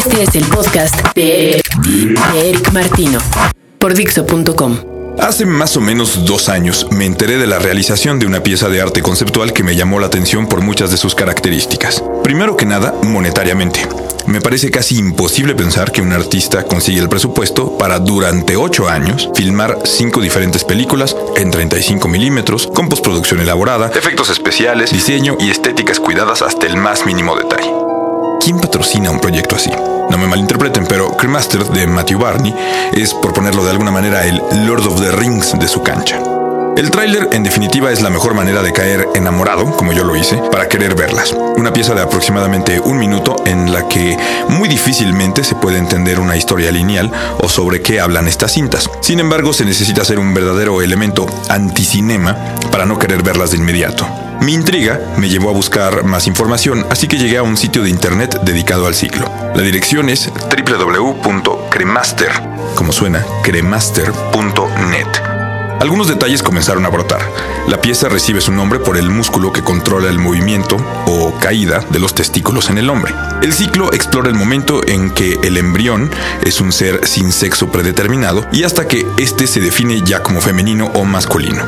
Este 0.00 0.22
es 0.22 0.34
el 0.34 0.46
podcast 0.46 1.14
de 1.14 1.60
Eric 2.34 2.72
Martino 2.72 3.18
por 3.78 3.92
Dixo.com. 3.92 4.78
Hace 5.18 5.44
más 5.44 5.76
o 5.76 5.82
menos 5.82 6.24
dos 6.24 6.48
años 6.48 6.86
me 6.90 7.04
enteré 7.04 7.36
de 7.36 7.46
la 7.46 7.58
realización 7.58 8.18
de 8.18 8.24
una 8.24 8.42
pieza 8.42 8.70
de 8.70 8.80
arte 8.80 9.02
conceptual 9.02 9.52
que 9.52 9.62
me 9.62 9.76
llamó 9.76 10.00
la 10.00 10.06
atención 10.06 10.46
por 10.46 10.62
muchas 10.62 10.90
de 10.90 10.96
sus 10.96 11.14
características. 11.14 12.02
Primero 12.24 12.56
que 12.56 12.64
nada, 12.64 12.94
monetariamente. 13.02 13.86
Me 14.26 14.40
parece 14.40 14.70
casi 14.70 14.96
imposible 14.96 15.54
pensar 15.54 15.92
que 15.92 16.00
un 16.00 16.14
artista 16.14 16.62
consigue 16.62 17.00
el 17.00 17.10
presupuesto 17.10 17.76
para 17.76 17.98
durante 17.98 18.56
ocho 18.56 18.88
años 18.88 19.28
filmar 19.34 19.80
cinco 19.84 20.22
diferentes 20.22 20.64
películas 20.64 21.14
en 21.36 21.50
35 21.50 22.08
milímetros, 22.08 22.68
con 22.68 22.88
postproducción 22.88 23.40
elaborada, 23.40 23.90
efectos 23.94 24.30
especiales, 24.30 24.92
diseño 24.92 25.36
y 25.38 25.50
estéticas 25.50 26.00
cuidadas 26.00 26.40
hasta 26.40 26.66
el 26.66 26.78
más 26.78 27.04
mínimo 27.04 27.36
detalle. 27.36 27.70
¿Quién 28.42 28.58
patrocina 28.58 29.10
un 29.10 29.20
proyecto 29.20 29.56
así? 29.56 29.70
No 30.10 30.18
me 30.18 30.26
malinterpreten, 30.26 30.86
pero 30.86 31.16
Cremaster 31.16 31.64
de 31.64 31.86
Matthew 31.86 32.18
Barney 32.18 32.54
es, 32.92 33.14
por 33.14 33.32
ponerlo 33.32 33.64
de 33.64 33.70
alguna 33.70 33.90
manera, 33.90 34.26
el 34.26 34.40
Lord 34.66 34.86
of 34.86 35.00
the 35.00 35.12
Rings 35.12 35.58
de 35.58 35.68
su 35.68 35.82
cancha. 35.82 36.20
El 36.76 36.90
tráiler, 36.90 37.28
en 37.32 37.42
definitiva, 37.42 37.90
es 37.90 38.00
la 38.00 38.08
mejor 38.08 38.32
manera 38.32 38.62
de 38.62 38.72
caer 38.72 39.06
enamorado, 39.14 39.76
como 39.76 39.92
yo 39.92 40.02
lo 40.02 40.16
hice, 40.16 40.36
para 40.50 40.66
querer 40.66 40.94
verlas. 40.94 41.30
Una 41.56 41.74
pieza 41.74 41.94
de 41.94 42.00
aproximadamente 42.00 42.80
un 42.80 42.98
minuto 42.98 43.36
en 43.44 43.70
la 43.70 43.86
que 43.86 44.16
muy 44.48 44.66
difícilmente 44.66 45.44
se 45.44 45.56
puede 45.56 45.76
entender 45.76 46.18
una 46.18 46.36
historia 46.36 46.72
lineal 46.72 47.12
o 47.38 47.50
sobre 47.50 47.82
qué 47.82 48.00
hablan 48.00 48.28
estas 48.28 48.52
cintas. 48.52 48.88
Sin 49.02 49.20
embargo, 49.20 49.52
se 49.52 49.66
necesita 49.66 50.06
ser 50.06 50.18
un 50.18 50.32
verdadero 50.32 50.80
elemento 50.80 51.26
anticinema 51.50 52.36
para 52.70 52.86
no 52.86 52.98
querer 52.98 53.22
verlas 53.22 53.50
de 53.50 53.58
inmediato. 53.58 54.06
Mi 54.40 54.54
intriga 54.54 54.98
me 55.18 55.28
llevó 55.28 55.50
a 55.50 55.52
buscar 55.52 56.02
más 56.04 56.26
información, 56.26 56.86
así 56.88 57.08
que 57.08 57.18
llegué 57.18 57.36
a 57.36 57.42
un 57.42 57.58
sitio 57.58 57.82
de 57.82 57.90
internet 57.90 58.40
dedicado 58.42 58.86
al 58.86 58.94
ciclo. 58.94 59.30
La 59.54 59.62
dirección 59.62 60.08
es 60.08 60.30
www.cremaster, 60.32 62.30
como 62.74 62.90
suena, 62.92 63.22
cremaster.net. 63.42 65.06
Algunos 65.80 66.08
detalles 66.08 66.42
comenzaron 66.42 66.84
a 66.86 66.90
brotar. 66.90 67.20
La 67.66 67.80
pieza 67.80 68.08
recibe 68.08 68.40
su 68.40 68.52
nombre 68.52 68.78
por 68.78 68.96
el 68.96 69.10
músculo 69.10 69.52
que 69.52 69.62
controla 69.62 70.08
el 70.08 70.18
movimiento 70.18 70.76
o 71.06 71.34
caída 71.38 71.84
de 71.90 71.98
los 71.98 72.14
testículos 72.14 72.70
en 72.70 72.78
el 72.78 72.90
hombre. 72.90 73.14
El 73.42 73.52
ciclo 73.52 73.92
explora 73.92 74.28
el 74.28 74.34
momento 74.34 74.80
en 74.86 75.10
que 75.10 75.38
el 75.42 75.56
embrión 75.56 76.10
es 76.44 76.60
un 76.60 76.72
ser 76.72 77.06
sin 77.06 77.32
sexo 77.32 77.70
predeterminado 77.72 78.46
y 78.52 78.64
hasta 78.64 78.88
que 78.88 79.06
éste 79.16 79.46
se 79.46 79.60
define 79.60 80.02
ya 80.02 80.22
como 80.22 80.40
femenino 80.40 80.86
o 80.94 81.04
masculino. 81.04 81.64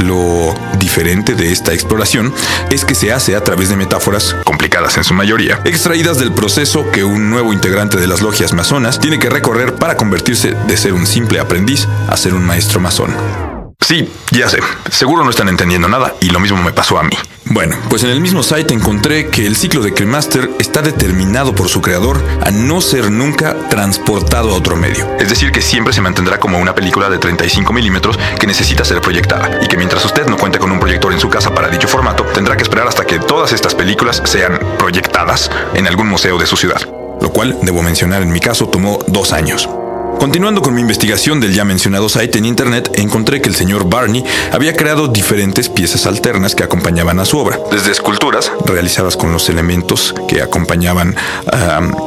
Lo 0.00 0.54
diferente 0.78 1.34
de 1.34 1.52
esta 1.52 1.72
exploración 1.72 2.32
es 2.70 2.84
que 2.84 2.94
se 2.94 3.12
hace 3.12 3.36
a 3.36 3.44
través 3.44 3.68
de 3.68 3.76
metáforas, 3.76 4.34
complicadas 4.44 4.96
en 4.96 5.04
su 5.04 5.14
mayoría, 5.14 5.60
extraídas 5.64 6.18
del 6.18 6.32
proceso 6.32 6.90
que 6.90 7.04
un 7.04 7.30
nuevo 7.30 7.52
integrante 7.52 7.98
de 7.98 8.06
las 8.06 8.22
logias 8.22 8.52
masonas 8.52 8.98
tiene 8.98 9.18
que 9.18 9.30
recorrer 9.30 9.74
para 9.74 9.96
convertirse 9.96 10.54
de 10.66 10.76
ser 10.76 10.94
un 10.94 11.06
simple 11.06 11.38
aprendiz 11.38 11.86
a 12.08 12.16
ser 12.16 12.34
un 12.34 12.44
maestro 12.44 12.80
masón. 12.80 13.49
Sí, 13.80 14.08
ya 14.30 14.48
sé, 14.48 14.60
seguro 14.90 15.24
no 15.24 15.30
están 15.30 15.48
entendiendo 15.48 15.88
nada 15.88 16.14
y 16.20 16.30
lo 16.30 16.38
mismo 16.38 16.62
me 16.62 16.72
pasó 16.72 16.98
a 16.98 17.02
mí. 17.02 17.16
Bueno, 17.46 17.76
pues 17.88 18.04
en 18.04 18.10
el 18.10 18.20
mismo 18.20 18.44
site 18.44 18.72
encontré 18.72 19.28
que 19.28 19.44
el 19.44 19.56
ciclo 19.56 19.82
de 19.82 19.92
Cremaster 19.92 20.48
está 20.60 20.82
determinado 20.82 21.52
por 21.52 21.68
su 21.68 21.80
creador 21.80 22.22
a 22.42 22.52
no 22.52 22.80
ser 22.80 23.10
nunca 23.10 23.56
transportado 23.68 24.50
a 24.50 24.54
otro 24.54 24.76
medio. 24.76 25.08
Es 25.18 25.28
decir, 25.28 25.50
que 25.50 25.60
siempre 25.60 25.92
se 25.92 26.00
mantendrá 26.00 26.38
como 26.38 26.58
una 26.58 26.76
película 26.76 27.08
de 27.08 27.18
35 27.18 27.72
milímetros 27.72 28.16
que 28.38 28.46
necesita 28.46 28.84
ser 28.84 29.00
proyectada 29.00 29.58
y 29.60 29.66
que 29.66 29.76
mientras 29.76 30.04
usted 30.04 30.26
no 30.26 30.36
cuente 30.36 30.60
con 30.60 30.70
un 30.70 30.78
proyector 30.78 31.12
en 31.12 31.18
su 31.18 31.28
casa 31.28 31.52
para 31.52 31.68
dicho 31.68 31.88
formato, 31.88 32.22
tendrá 32.34 32.56
que 32.56 32.62
esperar 32.62 32.86
hasta 32.86 33.04
que 33.04 33.18
todas 33.18 33.52
estas 33.52 33.74
películas 33.74 34.22
sean 34.24 34.60
proyectadas 34.78 35.50
en 35.74 35.88
algún 35.88 36.06
museo 36.06 36.38
de 36.38 36.46
su 36.46 36.56
ciudad. 36.56 36.80
Lo 37.20 37.32
cual, 37.32 37.58
debo 37.62 37.82
mencionar 37.82 38.22
en 38.22 38.30
mi 38.30 38.38
caso, 38.38 38.68
tomó 38.68 39.00
dos 39.08 39.32
años. 39.32 39.68
Continuando 40.18 40.62
con 40.62 40.74
mi 40.74 40.80
investigación 40.80 41.40
del 41.40 41.54
ya 41.54 41.64
mencionado 41.64 42.08
site 42.08 42.38
en 42.38 42.46
internet, 42.46 42.90
encontré 42.94 43.40
que 43.40 43.48
el 43.48 43.54
señor 43.54 43.88
Barney 43.88 44.24
había 44.52 44.74
creado 44.74 45.08
diferentes 45.08 45.68
piezas 45.68 46.06
alternas 46.06 46.54
que 46.54 46.62
acompañaban 46.62 47.20
a 47.20 47.24
su 47.24 47.38
obra, 47.38 47.58
desde 47.70 47.90
esculturas. 47.90 48.52
Realizadas 48.64 49.16
con 49.16 49.32
los 49.32 49.48
elementos 49.48 50.14
que 50.28 50.42
acompañaban 50.42 51.16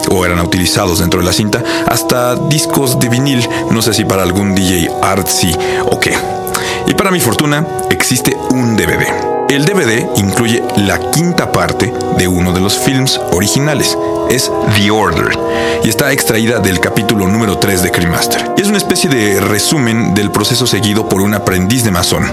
o 0.10 0.26
eran 0.26 0.40
utilizados 0.40 1.00
dentro 1.00 1.20
de 1.20 1.26
la 1.26 1.34
cinta, 1.34 1.64
hasta 1.88 2.36
discos 2.36 3.00
de 3.00 3.10
vinil, 3.10 3.48
no 3.72 3.82
sé 3.82 3.94
si 3.94 4.06
para 4.06 4.24
algún 4.24 4.54
DJ 4.56 4.90
artsy 5.02 5.56
o 5.86 6.00
qué. 6.00 6.43
Y 6.88 6.94
para 6.94 7.12
mi 7.12 7.20
fortuna, 7.20 7.66
existe 7.90 8.36
un 8.52 8.76
DVD. 8.76 9.34
El 9.50 9.66
DVD 9.66 10.08
incluye 10.16 10.64
la 10.78 11.00
quinta 11.12 11.52
parte 11.52 11.94
de 12.18 12.28
uno 12.28 12.54
de 12.54 12.60
los 12.60 12.78
films 12.78 13.20
originales. 13.32 13.98
Es 14.30 14.52
The 14.76 14.90
Order 14.90 15.38
y 15.84 15.90
está 15.90 16.12
extraída 16.12 16.60
del 16.60 16.80
capítulo 16.80 17.28
número 17.28 17.60
3 17.60 17.84
de 17.84 17.92
Cremaster. 17.92 18.54
Y 18.58 18.62
es 18.62 18.68
una 18.68 18.78
especie 18.78 19.10
de 19.10 19.40
resumen 19.40 20.16
del 20.16 20.32
proceso 20.32 20.66
seguido 20.66 21.08
por 21.08 21.22
un 21.22 21.36
aprendiz 21.36 21.84
de 21.84 21.92
masón. 21.92 22.32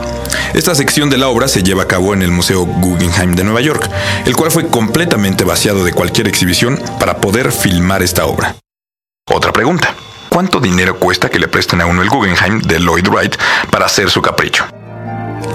Esta 0.54 0.74
sección 0.74 1.10
de 1.10 1.18
la 1.18 1.28
obra 1.28 1.46
se 1.46 1.62
lleva 1.62 1.82
a 1.82 1.88
cabo 1.88 2.14
en 2.14 2.22
el 2.22 2.30
Museo 2.30 2.64
Guggenheim 2.64 3.34
de 3.34 3.44
Nueva 3.44 3.60
York, 3.60 3.90
el 4.24 4.34
cual 4.34 4.50
fue 4.50 4.68
completamente 4.68 5.44
vaciado 5.44 5.84
de 5.84 5.92
cualquier 5.92 6.26
exhibición 6.26 6.80
para 6.98 7.18
poder 7.18 7.52
filmar 7.52 8.02
esta 8.02 8.24
obra. 8.24 8.56
Otra 9.28 9.52
pregunta. 9.52 9.94
¿Cuánto 10.30 10.60
dinero 10.60 10.96
cuesta 10.96 11.28
que 11.28 11.40
le 11.40 11.48
presten 11.48 11.80
a 11.80 11.86
uno 11.86 12.02
el 12.02 12.08
Guggenheim 12.08 12.60
de 12.60 12.78
Lloyd 12.78 13.08
Wright 13.08 13.34
para 13.68 13.86
hacer 13.86 14.10
su 14.10 14.22
capricho? 14.22 14.64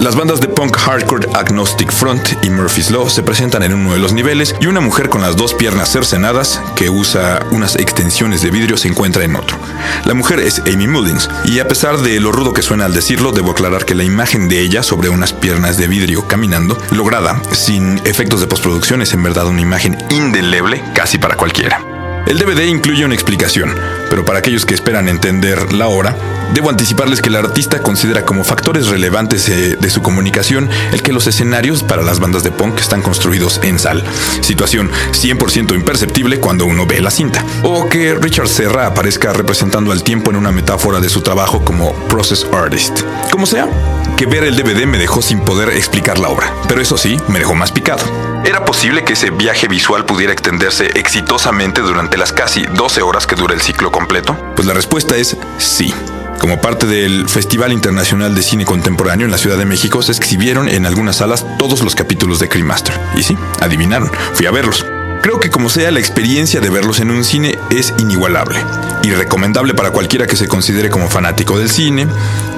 Las 0.00 0.14
bandas 0.14 0.42
de 0.42 0.48
punk 0.48 0.76
hardcore 0.76 1.26
Agnostic 1.32 1.90
Front 1.90 2.34
y 2.42 2.50
Murphy's 2.50 2.90
Law 2.90 3.08
se 3.08 3.22
presentan 3.22 3.62
en 3.62 3.72
uno 3.72 3.94
de 3.94 3.98
los 3.98 4.12
niveles 4.12 4.54
y 4.60 4.66
una 4.66 4.80
mujer 4.80 5.08
con 5.08 5.22
las 5.22 5.34
dos 5.34 5.54
piernas 5.54 5.90
cercenadas 5.90 6.60
que 6.76 6.90
usa 6.90 7.40
unas 7.52 7.76
extensiones 7.76 8.42
de 8.42 8.50
vidrio 8.50 8.76
se 8.76 8.88
encuentra 8.88 9.24
en 9.24 9.36
otro. 9.36 9.56
La 10.04 10.12
mujer 10.12 10.40
es 10.40 10.60
Amy 10.66 10.86
Mullins 10.86 11.30
y 11.46 11.58
a 11.60 11.68
pesar 11.68 11.96
de 11.96 12.20
lo 12.20 12.30
rudo 12.30 12.52
que 12.52 12.60
suena 12.60 12.84
al 12.84 12.92
decirlo, 12.92 13.32
debo 13.32 13.52
aclarar 13.52 13.86
que 13.86 13.94
la 13.94 14.04
imagen 14.04 14.50
de 14.50 14.60
ella 14.60 14.82
sobre 14.82 15.08
unas 15.08 15.32
piernas 15.32 15.78
de 15.78 15.88
vidrio 15.88 16.28
caminando, 16.28 16.76
lograda 16.90 17.40
sin 17.52 17.98
efectos 18.04 18.40
de 18.40 18.46
postproducción, 18.46 19.00
es 19.00 19.14
en 19.14 19.22
verdad 19.22 19.46
una 19.46 19.62
imagen 19.62 19.96
indeleble 20.10 20.84
casi 20.94 21.16
para 21.16 21.36
cualquiera. 21.36 21.85
El 22.26 22.38
DVD 22.38 22.64
incluye 22.64 23.04
una 23.04 23.14
explicación, 23.14 23.72
pero 24.10 24.24
para 24.24 24.40
aquellos 24.40 24.66
que 24.66 24.74
esperan 24.74 25.08
entender 25.08 25.72
la 25.72 25.86
obra, 25.86 26.16
debo 26.54 26.70
anticiparles 26.70 27.22
que 27.22 27.28
el 27.28 27.36
artista 27.36 27.82
considera 27.82 28.24
como 28.24 28.42
factores 28.42 28.88
relevantes 28.88 29.48
eh, 29.48 29.76
de 29.80 29.90
su 29.90 30.02
comunicación 30.02 30.68
el 30.90 31.02
que 31.02 31.12
los 31.12 31.28
escenarios 31.28 31.84
para 31.84 32.02
las 32.02 32.18
bandas 32.18 32.42
de 32.42 32.50
punk 32.50 32.80
están 32.80 33.00
construidos 33.00 33.60
en 33.62 33.78
sal, 33.78 34.02
situación 34.40 34.90
100% 35.12 35.72
imperceptible 35.72 36.40
cuando 36.40 36.66
uno 36.66 36.84
ve 36.84 37.00
la 37.00 37.12
cinta, 37.12 37.44
o 37.62 37.88
que 37.88 38.14
Richard 38.14 38.48
Serra 38.48 38.86
aparezca 38.86 39.32
representando 39.32 39.92
al 39.92 40.02
tiempo 40.02 40.30
en 40.30 40.36
una 40.36 40.50
metáfora 40.50 40.98
de 40.98 41.08
su 41.08 41.20
trabajo 41.20 41.64
como 41.64 41.92
process 42.08 42.44
artist. 42.52 43.02
Como 43.30 43.46
sea, 43.46 43.68
que 44.16 44.26
ver 44.26 44.44
el 44.44 44.56
DVD 44.56 44.86
me 44.86 44.98
dejó 44.98 45.20
sin 45.20 45.40
poder 45.40 45.68
explicar 45.68 46.18
la 46.18 46.30
obra, 46.30 46.52
pero 46.68 46.80
eso 46.80 46.96
sí, 46.96 47.18
me 47.28 47.38
dejó 47.38 47.54
más 47.54 47.70
picado. 47.70 48.02
¿Era 48.44 48.64
posible 48.64 49.04
que 49.04 49.12
ese 49.12 49.30
viaje 49.30 49.68
visual 49.68 50.06
pudiera 50.06 50.32
extenderse 50.32 50.86
exitosamente 50.94 51.82
durante 51.82 52.16
las 52.16 52.32
casi 52.32 52.64
12 52.64 53.02
horas 53.02 53.26
que 53.26 53.34
dura 53.34 53.54
el 53.54 53.60
ciclo 53.60 53.92
completo? 53.92 54.36
Pues 54.56 54.66
la 54.66 54.72
respuesta 54.72 55.16
es 55.16 55.36
sí. 55.58 55.92
Como 56.40 56.60
parte 56.60 56.86
del 56.86 57.28
Festival 57.28 57.72
Internacional 57.72 58.34
de 58.34 58.42
Cine 58.42 58.64
Contemporáneo 58.64 59.26
en 59.26 59.32
la 59.32 59.38
Ciudad 59.38 59.58
de 59.58 59.64
México, 59.64 60.00
se 60.02 60.12
exhibieron 60.12 60.68
en 60.68 60.86
algunas 60.86 61.16
salas 61.16 61.44
todos 61.58 61.82
los 61.82 61.94
capítulos 61.94 62.38
de 62.38 62.48
Cremaster. 62.48 62.98
Y 63.16 63.22
sí, 63.22 63.36
adivinaron, 63.60 64.10
fui 64.34 64.46
a 64.46 64.50
verlos. 64.50 64.84
Creo 65.22 65.40
que 65.40 65.50
como 65.50 65.68
sea, 65.68 65.90
la 65.90 65.98
experiencia 65.98 66.60
de 66.60 66.70
verlos 66.70 67.00
en 67.00 67.10
un 67.10 67.24
cine 67.24 67.58
es 67.70 67.92
inigualable 67.98 68.64
y 69.02 69.10
recomendable 69.10 69.74
para 69.74 69.90
cualquiera 69.90 70.26
que 70.26 70.36
se 70.36 70.48
considere 70.48 70.90
como 70.90 71.08
fanático 71.08 71.58
del 71.58 71.70
cine, 71.70 72.06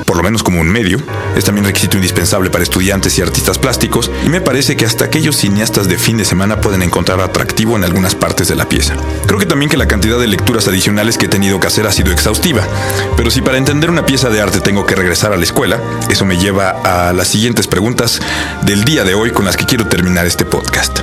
por 0.05 0.17
lo 0.17 0.23
menos 0.23 0.43
como 0.43 0.61
un 0.61 0.69
medio. 0.69 0.99
Es 1.37 1.45
también 1.45 1.65
requisito 1.65 1.97
indispensable 1.97 2.51
para 2.51 2.65
estudiantes 2.65 3.19
y 3.19 3.23
artistas 3.23 3.59
plásticos, 3.59 4.11
y 4.25 4.29
me 4.29 4.41
parece 4.41 4.77
que 4.77 4.87
hasta 4.87 5.05
aquellos 5.05 5.37
cineastas 5.37 5.89
de 5.89 5.99
fin 5.99 6.17
de 6.17 6.25
semana 6.25 6.61
pueden 6.61 6.83
encontrar 6.83 7.21
atractivo 7.21 7.77
en 7.77 7.85
algunas 7.85 8.15
partes 8.15 8.49
de 8.49 8.55
la 8.55 8.69
pieza. 8.69 8.95
Creo 9.27 9.39
que 9.39 9.47
también 9.47 9.71
que 9.71 9.77
la 9.77 9.89
cantidad 9.89 10.19
de 10.19 10.27
lecturas 10.27 10.69
adicionales 10.69 11.19
que 11.19 11.27
he 11.27 11.29
tenido 11.29 11.61
que 11.61 11.67
hacer 11.67 11.87
ha 11.87 11.93
sido 11.93 12.13
exhaustiva, 12.13 12.63
pero 13.17 13.31
si 13.31 13.43
para 13.43 13.59
entender 13.59 13.91
una 13.91 14.07
pieza 14.07 14.31
de 14.31 14.41
arte 14.41 14.61
tengo 14.61 14.87
que 14.87 14.95
regresar 14.95 15.33
a 15.33 15.37
la 15.37 15.45
escuela, 15.45 15.81
eso 16.09 16.25
me 16.25 16.39
lleva 16.39 16.71
a 16.71 17.13
las 17.13 17.29
siguientes 17.29 17.67
preguntas 17.67 18.21
del 18.63 18.85
día 18.85 19.05
de 19.05 19.15
hoy 19.15 19.31
con 19.31 19.45
las 19.45 19.57
que 19.57 19.67
quiero 19.67 19.87
terminar 19.87 20.27
este 20.27 20.45
podcast. 20.45 21.01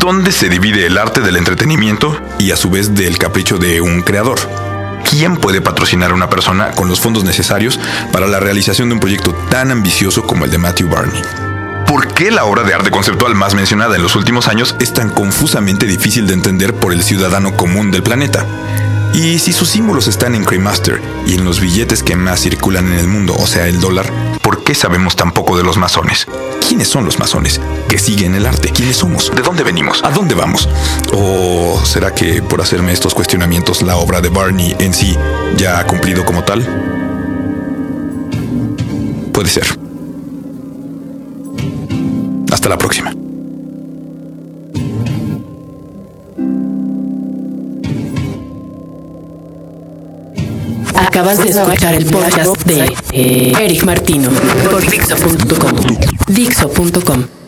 ¿Dónde 0.00 0.32
se 0.32 0.48
divide 0.48 0.86
el 0.86 0.96
arte 0.96 1.20
del 1.20 1.36
entretenimiento 1.36 2.18
y 2.38 2.52
a 2.52 2.56
su 2.56 2.70
vez 2.70 2.94
del 2.94 3.18
capricho 3.18 3.58
de 3.58 3.82
un 3.82 4.00
creador? 4.00 4.38
¿Quién 5.10 5.36
puede 5.36 5.60
patrocinar 5.60 6.10
a 6.10 6.14
una 6.14 6.30
persona 6.30 6.70
con 6.70 6.88
los 6.88 7.00
fondos 7.00 7.22
necesarios 7.22 7.78
para 8.10 8.26
la 8.26 8.40
realización 8.40 8.88
de 8.88 8.94
un 8.94 9.00
proyecto 9.00 9.34
tan 9.50 9.70
ambicioso 9.70 10.22
como 10.22 10.46
el 10.46 10.50
de 10.50 10.56
Matthew 10.56 10.88
Barney? 10.88 11.20
¿Por 11.86 12.14
qué 12.14 12.30
la 12.30 12.46
obra 12.46 12.62
de 12.62 12.72
arte 12.72 12.90
conceptual 12.90 13.34
más 13.34 13.54
mencionada 13.54 13.94
en 13.94 14.02
los 14.02 14.16
últimos 14.16 14.48
años 14.48 14.74
es 14.80 14.94
tan 14.94 15.10
confusamente 15.10 15.84
difícil 15.84 16.26
de 16.26 16.32
entender 16.32 16.72
por 16.72 16.94
el 16.94 17.02
ciudadano 17.02 17.54
común 17.54 17.90
del 17.90 18.02
planeta? 18.02 18.46
Y 19.12 19.38
si 19.38 19.52
sus 19.52 19.68
símbolos 19.68 20.06
están 20.06 20.34
en 20.34 20.44
Cremaster 20.44 21.00
y 21.26 21.34
en 21.34 21.44
los 21.44 21.60
billetes 21.60 22.02
que 22.02 22.14
más 22.16 22.40
circulan 22.40 22.86
en 22.92 22.98
el 22.98 23.08
mundo, 23.08 23.34
o 23.38 23.46
sea, 23.46 23.66
el 23.66 23.80
dólar, 23.80 24.06
¿por 24.40 24.62
qué 24.62 24.74
sabemos 24.74 25.16
tan 25.16 25.32
poco 25.32 25.56
de 25.56 25.64
los 25.64 25.76
masones? 25.76 26.26
¿Quiénes 26.66 26.88
son 26.88 27.04
los 27.04 27.18
masones? 27.18 27.60
¿Qué 27.88 27.98
siguen 27.98 28.34
el 28.36 28.46
arte? 28.46 28.70
¿Quiénes 28.70 28.96
somos? 28.96 29.32
¿De 29.34 29.42
dónde 29.42 29.64
venimos? 29.64 30.02
¿A 30.04 30.10
dónde 30.10 30.34
vamos? 30.34 30.68
¿O 31.12 31.80
será 31.84 32.14
que 32.14 32.40
por 32.40 32.60
hacerme 32.60 32.92
estos 32.92 33.14
cuestionamientos 33.14 33.82
la 33.82 33.96
obra 33.96 34.20
de 34.20 34.28
Barney 34.28 34.76
en 34.78 34.94
sí 34.94 35.16
ya 35.56 35.80
ha 35.80 35.86
cumplido 35.86 36.24
como 36.24 36.44
tal? 36.44 36.64
Puede 39.32 39.48
ser. 39.48 39.66
Hasta 42.52 42.68
la 42.68 42.78
próxima. 42.78 43.12
Acabas 51.00 51.38
de 51.42 51.48
escuchar 51.48 51.94
el 51.94 52.04
podcast 52.06 52.62
de 52.64 52.94
eh, 53.12 53.52
Eric 53.58 53.84
Martino 53.84 54.30
por 54.70 54.80
Dixo.com. 54.88 55.96
Dixo.com. 56.28 57.39